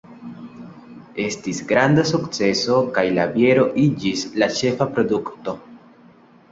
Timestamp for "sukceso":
2.13-2.81